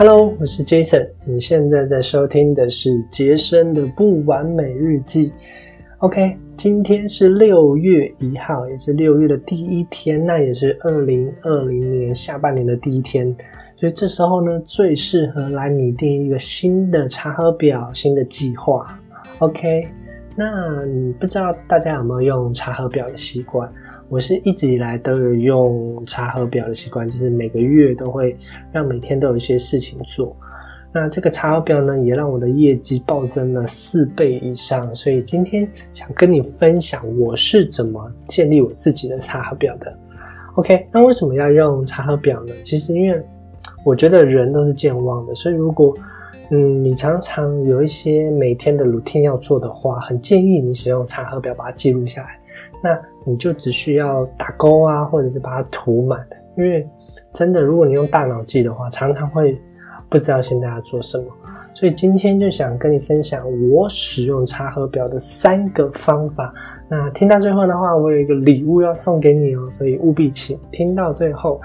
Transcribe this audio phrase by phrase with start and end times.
[0.00, 1.06] Hello，我是 Jason。
[1.26, 5.30] 你现在在收听的是杰森的不完美日记。
[5.98, 13.26] OK，今天是六月一号，也是六月的第一天，那也是二零二零年下半年的第一天。
[13.76, 18.98] 所以这时候呢，最适合来拟定一个新的查核表、新的计划。
[19.40, 19.86] OK，
[20.34, 23.70] 那你不知道大家有没有用查核表的习惯？
[24.10, 28.36] 我是一直以来都有用茶和表的习惯，就是每个月都会
[28.72, 30.36] 让每天都有一些事情做。
[30.92, 34.92] 那这个茶和表呢，也让我的业绩暴增了四倍以上。
[34.92, 39.96] 所以今天想跟你分享我是怎么建立我自己的茶和表的。
[40.56, 42.52] OK，那为什么要用茶和表呢？
[42.64, 43.22] 其实因为
[43.84, 45.96] 我觉得人都是健忘的，所以如果
[46.50, 52.40] 嗯你常常有一些每天的 routine 要做的话，很建议你使用茶和表把它记录下来。
[52.82, 56.26] 那你就只需要打勾啊，或者是把它涂满。
[56.56, 56.86] 因为
[57.32, 59.58] 真的，如果你用大脑记的话，常常会
[60.08, 61.24] 不知道现在要做什么。
[61.72, 66.52] 所以今天就想跟你分享我使用茶和表的三个方法。
[66.88, 71.60] 那听到最后的话，我有一个礼物要送给你哦，所以务必请听到最后。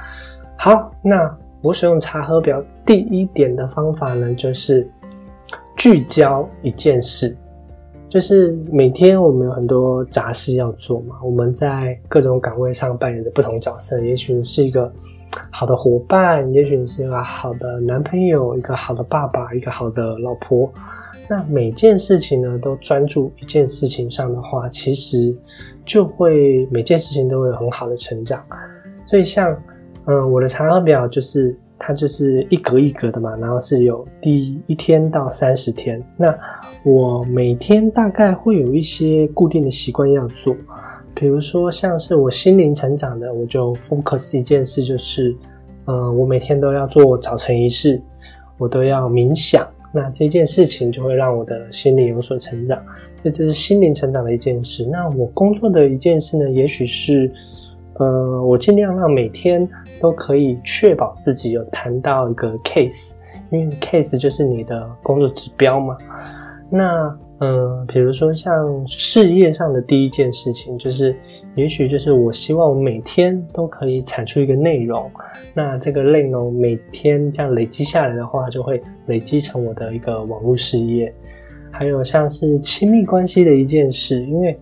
[0.56, 4.88] 好，那我使用茶和表第一点的方法呢，就是
[5.76, 7.36] 聚焦一件事。
[8.16, 14.90] 就是每天我们有很多杂事要做嘛，我们在各种岗位上扮演的不同角色，也许你是一个
[15.52, 20.72] 好的伙伴，也许你是一个好的男朋友，一个好的爸爸，一个好的老婆。
[21.28, 25.36] 那每件事情呢，都专注一件事情上的话，其实
[25.86, 28.42] 就会每件事情都会有很好的成长。
[29.06, 29.54] 所以像
[30.06, 31.54] 嗯，我的查核表就是。
[31.78, 36.02] 它就是一格一格的嘛，然后是有第一天到三十天。
[36.18, 36.34] 那
[36.84, 40.56] 我每天大概会有一些固定的习惯要做，
[41.14, 45.36] 比如说像是我心灵成长的，我就 focus 一件事，就是，
[45.86, 48.02] 呃，我每天都要做早晨仪式，
[48.58, 49.68] 我都要冥想。
[49.92, 52.82] 那这件事情就会让我的心灵有所成长，
[53.22, 54.86] 那这是心灵成长的一件事。
[54.86, 57.30] 那我工作的一件事呢，也许是。
[57.98, 59.66] 呃，我尽量让每天
[60.02, 63.14] 都可以确保自己有谈到一个 case，
[63.52, 65.98] 因为 case 就是你的工作指标嘛。
[66.70, 71.16] 那，嗯，比如说像事业上的第一件事情，就是
[71.56, 75.10] 也许就是我希望我每天都可以产出一个内容，
[75.54, 81.14] 那这个内容每天这样累积下来的话，就会累积成我的一个网络事业。
[81.72, 84.60] 还有像是亲密关系的一件事，因为。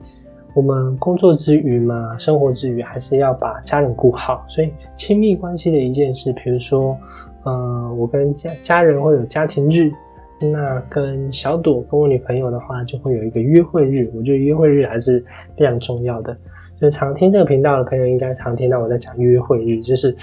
[0.54, 6.96] 我们工作之余嘛，生活之余还是要把家人顾好，所以亲密关系的一件事，比如说，
[7.44, 9.92] 呃，我跟家家人会有家庭日，
[10.40, 14.12] 那跟小朵跟我女朋友的话，就会有一个约会日。
[14.16, 15.24] 我觉得约会日还是
[15.58, 16.38] 非常重要的，
[16.80, 20.16] 就常听这个频道的朋友应该常听到我在讲约会日，就是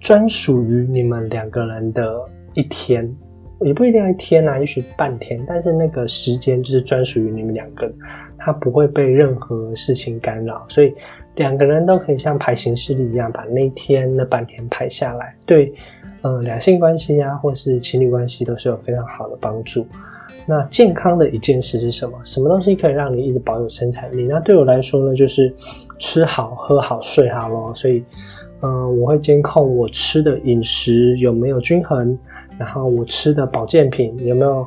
[0.00, 2.20] 专属于你们两个人的
[2.54, 3.08] 一天。
[3.60, 7.92] 也不一定要一天啊，也许半天，但是那个时间就是专属于你们两个，
[8.48, 10.94] 它不会被任何事情干扰，所以
[11.36, 15.70] 两个人都可以像排行事历一样，把那天那半天排下来，对，
[16.22, 19.86] 呃，两性关系啊，或是情侣关系都是有非常好的帮助。
[20.46, 22.18] 那健康的一件事是什么？
[22.24, 24.26] 什么东西可以让你一直保有生产力？
[24.26, 25.54] 那对我来说呢，就是
[25.98, 27.70] 吃好、喝好、睡好咯。
[27.74, 28.02] 所以，
[28.62, 32.18] 嗯，我会监控我吃的饮食有没有均衡。
[32.58, 34.66] 然后我吃的保健品有没有？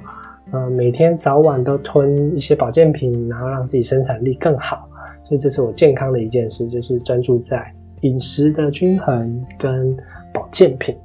[0.51, 4.87] 呃，每天早晚都吞一些保健品，然后让自己生产力更好。
[5.23, 9.95] 所以这是我健康的一件事，就是专注在饮食的均衡跟
[10.33, 10.95] 保健品。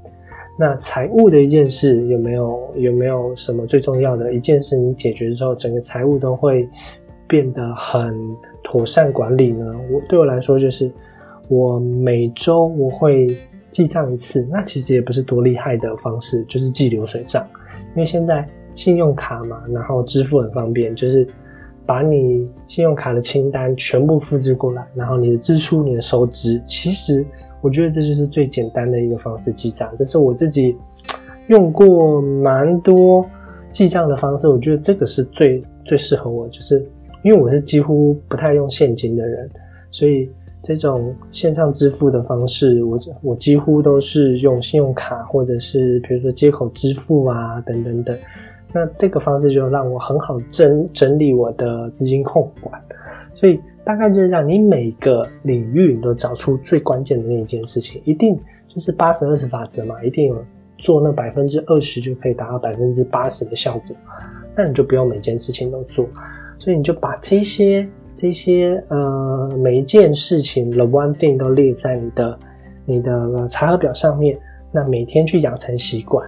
[0.59, 2.61] 那财务的一件事有没有？
[2.77, 4.77] 有没有什么最重要的一件事？
[4.77, 6.69] 你解决之后，整个财务都会
[7.29, 8.15] 变得很
[8.65, 9.65] 妥善管理呢？
[9.93, 10.91] 我对我来说，就是
[11.49, 13.29] 我每周我会。
[13.73, 17.47] 记账一次，那其实也不是多厉害的方式，就是记流水账。
[17.95, 21.27] 因为现在信用卡嘛，然后支付很方便，就是
[21.85, 27.27] 把你信用卡的清单全部复制过来，然后你的支出、你的收支，其实
[27.61, 29.93] 我觉得这就是最简单的一个方式记账。
[29.97, 30.77] 这是我自己
[31.49, 33.27] 用过蛮多
[33.73, 36.87] 记账的方式，我觉得这个是最最适合我，就是
[37.25, 39.51] 因为我是几乎不太用现金的人，
[39.91, 40.31] 所以。
[40.63, 48.19] 这种线上支付的方式，我我几乎都是用信用卡，或者是比如说接口支付啊，等等等。
[48.77, 52.79] 那这个方式就让我很好整整理我的资金控管。
[53.35, 58.39] 所以大概就是让你每个领域你都找出最关键的那一件事情，一定
[58.69, 60.45] 就是八十二十法则嘛，一定有
[60.77, 63.97] 做那百分之二十就可以达到百分之八十的效果。
[64.55, 66.07] 那你就不用每件事情都做，
[66.59, 67.89] 所以你就把这些。
[68.19, 72.39] 这些呃每一件事情，the one thing 都列在你的
[72.87, 74.39] 你的查核表上面。
[74.73, 76.27] 那每天去养成习惯。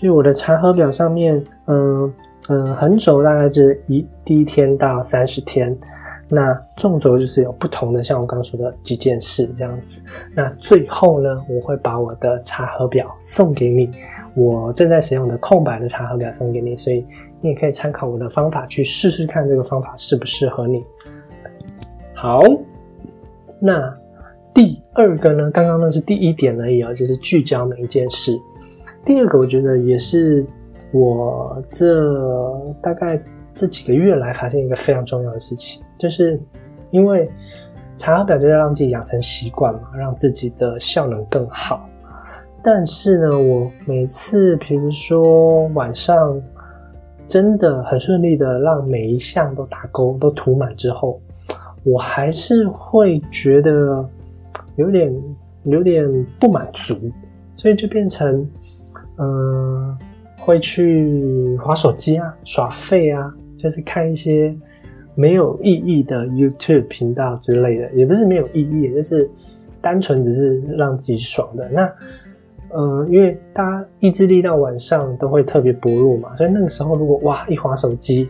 [0.00, 2.10] 所以我的查核表上面，嗯
[2.48, 5.76] 嗯，横轴大概是一第一天到三十天，
[6.26, 10.02] 那纵轴就是有不同的，像我刚刚说的几件事这样子。
[10.34, 13.90] 那最后呢，我会把我的查核表送给你，
[14.34, 17.04] 我正在使用的空白的查核表送给你，所以
[17.42, 20.82] 你也可以参考我的方法去试试看，这个方法适不适合你。
[22.14, 22.42] 好，
[23.60, 23.94] 那
[24.54, 25.50] 第二个呢？
[25.50, 28.34] 刚刚那是第一点而已啊，就是聚焦每一件事。
[29.04, 30.44] 第二个，我觉得也是
[30.92, 32.52] 我这
[32.82, 33.20] 大概
[33.54, 36.38] 这几个月来发现一个非常重要的事情，就是
[36.90, 37.30] 因为
[37.96, 41.88] 查核表就要让自己养成习惯嘛，让自己的效能更好。
[42.62, 46.40] 但是呢，我每次比如说晚上
[47.26, 51.20] 真的很顺利的让每一项都打勾、都涂满之后。
[51.82, 54.06] 我还是会觉得
[54.76, 55.10] 有点
[55.64, 56.04] 有点
[56.38, 56.94] 不满足，
[57.56, 58.46] 所以就变成
[59.20, 59.96] 嗯，
[60.38, 64.54] 会去划手机啊、耍废啊，就是看一些
[65.14, 69.30] 没有意义的 YouTube 频道之类的，也不是没有意义，就是
[69.80, 71.68] 单纯只是让自己爽的。
[71.68, 71.92] 那
[72.74, 78.28] 嗯，因为大家意志力到晚上都会特别薄弱嘛，所以那个时候如果哇一划手机，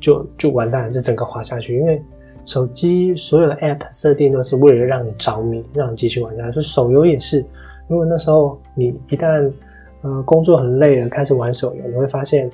[0.00, 2.02] 就就完蛋了，就整个滑下去，因为。
[2.44, 6.62] 手机所有的 App 设定都是为了让你着迷，让你继续玩下去。
[6.62, 7.44] 手游也是，
[7.88, 9.50] 如果那时候你一旦
[10.02, 12.50] 呃工作很累了，开始玩手游，你会发现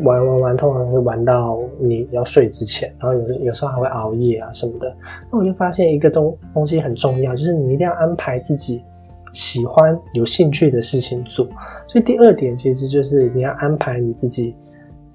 [0.00, 4.94] 玩玩玩，通常是玩到你要睡之前，然后有有时候还会熬夜啊什么的。
[5.30, 8.82] 那我就发现一个东东西很重要，就是你一定要安排自己
[9.32, 11.46] 喜欢、有兴趣的事情做。
[11.88, 14.54] 所以第二点其实就是你要安排你自己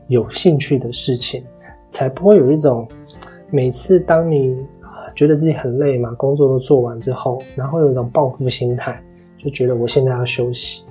[0.08, 1.44] 有兴趣的事情，
[1.92, 2.88] 才不会有一种。
[3.54, 4.58] 每次当你
[5.14, 8.98] 觉得自己很累嘛，工作都做完之后，然后有一种报复心态，
[9.38, 10.86] 就觉得我现在要休息。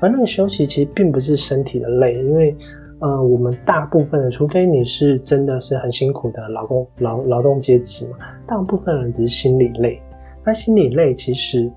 [0.00, 2.56] 而那个休息其实并不是身体的累，因为
[3.00, 10.00] 呃，我们大部分的，除非你是真的是很辛苦的劳工劳劳动阶级嘛，大部分人只是心理累。
[10.44, 11.70] 那心理累其实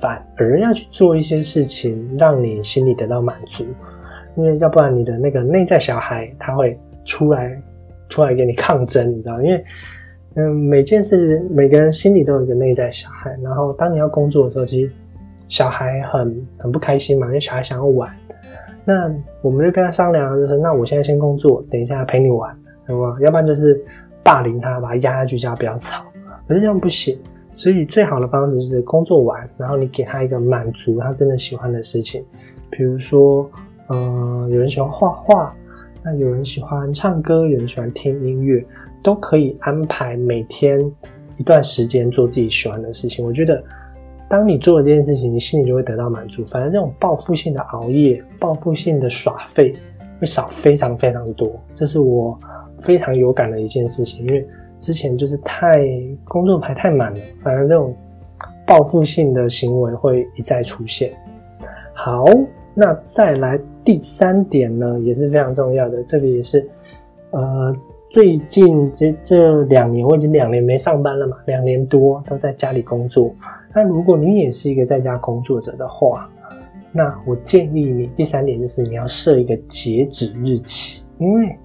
[0.00, 3.64] 反而要去做一些事情，让你心里得到满足，
[4.36, 7.60] 因为要不然你的那个内在小孩他会出来。
[8.08, 9.40] 出来给你抗争，你知道？
[9.40, 9.64] 因为，
[10.36, 13.34] 嗯，每件事，每个人心里都有一个内在小孩。
[13.42, 14.92] 然后，当你要工作的时候，其实
[15.52, 18.10] 小孩很很不开心嘛，因为小孩想要玩。
[18.86, 22.50] 那我们就跟他商量，就是那我现在先工作，等一下陪你玩，
[22.88, 23.18] 好吗？
[23.20, 23.78] 要不然就是
[24.24, 26.06] 霸凌他，把他压下去，叫他不要吵。
[26.48, 27.18] 可是这样不行，
[27.52, 32.24] 所以最好的方式就是工作完，然后你给他一个满足他真的喜欢的事情，
[32.70, 33.46] 比如说，
[33.90, 35.54] 嗯，有人喜欢画画。
[36.02, 38.64] 那有人喜欢唱歌，有人喜欢听音乐，
[39.02, 40.80] 都可以安排每天
[41.36, 43.24] 一段时间做自己喜欢的事情。
[43.24, 43.62] 我觉得，
[44.32, 46.42] 当你做了这件事情，你心里就会得到满足。
[46.46, 49.74] 反正这种报复性的熬夜、报复性的耍废
[50.18, 51.52] 会少非常非常多。
[51.74, 52.38] 这是我
[52.80, 54.48] 非常有感的一件事情，因为
[54.78, 55.86] 之前就是太
[56.24, 57.94] 工作排太满了，反正这种
[58.66, 61.12] 报复性的行为会一再出现。
[61.92, 62.24] 好。
[62.74, 66.02] 那再来第三点呢，也是非常重要的。
[66.04, 66.66] 这个也是，
[67.32, 67.70] 呃，
[68.12, 73.34] 最近这这两年，我已经两年没上班了嘛，两年多都在家里工作。
[73.74, 76.28] 那如果你也是一个在家工作者的话，
[76.92, 81.56] 那我建议你第三点就是你要设一个截止日期，因为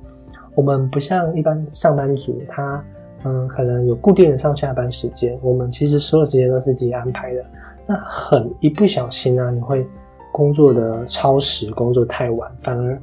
[0.56, 2.82] 我们不像一般上班族，他
[3.26, 7.44] 嗯可能有固定的上下班时间，我们其实所有时间都是自己安排的。
[7.86, 9.86] 那很一不小心呢，你会。
[10.30, 13.02] 工作的超时，工作太晚，反而，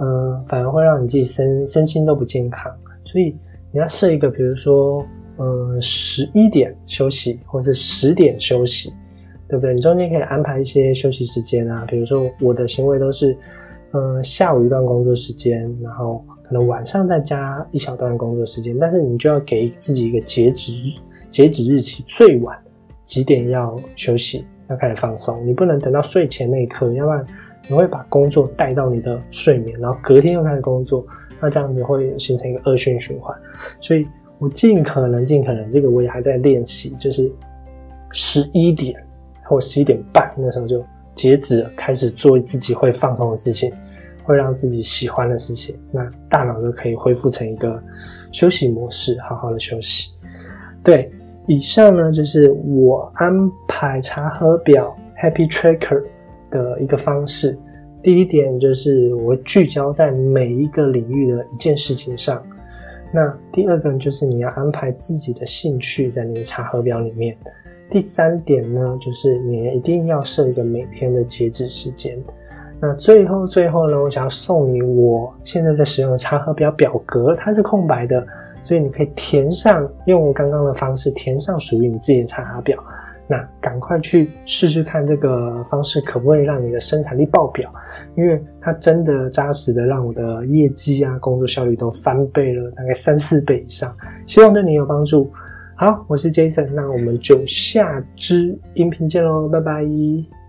[0.00, 2.72] 嗯，反而会让你自己身身心都不健康。
[3.04, 3.36] 所以
[3.70, 5.04] 你要设一个，比如说，
[5.38, 8.92] 嗯，十一点休息，或是十点休息，
[9.48, 9.74] 对不对？
[9.74, 11.84] 你中间可以安排一些休息时间啊。
[11.88, 13.36] 比如说我的行为都是，
[13.92, 18.76] 嗯，下午一段工作时间，然后可能晚上再加一小段工作时间。
[18.78, 20.72] 但是你就要给自己一个截止
[21.30, 22.58] 截止日期，最晚
[23.04, 24.44] 几点要休息。
[24.68, 27.26] 要开始放松，你不能等到睡前那一刻，要不然
[27.68, 31.06] 你会把工作带到你的睡眠，然后隔天又开始工作，
[31.40, 33.36] 那这样子会形成一个恶性循环。
[33.80, 34.06] 所以
[34.38, 37.30] 我尽可能、尽可能，这个我也还在练习，就是
[38.12, 39.00] 十一点
[39.44, 43.72] 或十一点半那时候就截止，开始做自己会放松的事情，
[44.24, 47.82] 会让自己喜欢的事情，那大脑就可以恢复成一个
[48.32, 50.12] 休息模式，好好的休息。
[50.82, 51.10] 对。
[51.46, 56.00] 以上呢，就是我安排查核表 Happy Tracker
[56.50, 57.58] 的一个方式。
[58.02, 62.42] 第一点就是我会聚焦在每一个领域的一件事情上。
[63.12, 67.36] 那第二个就是你要安排自己的兴趣在你的查核表里面。
[67.90, 72.16] 第三点呢，就是你一定要设一个每天的截止时间。
[72.80, 78.24] 那最后最后呢，我想要送你我现在在使用的查核表表格，它是空白的，
[78.62, 82.82] 所以你可以填上用刚刚的方式填上属于你自己的查核表。
[83.30, 87.72] 那赶快去试试看这个方式可不可以让你的生产力爆表，
[88.16, 93.96] 因为它真的扎实的让我的业绩啊、工作效率都翻倍了，大概三四倍以上。
[94.26, 95.30] 希望对你有帮助。
[95.76, 100.39] 好，我是 Jason，那我们就下支音频见喽，拜拜。